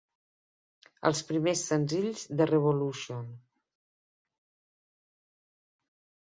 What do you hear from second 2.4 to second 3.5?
Revolution.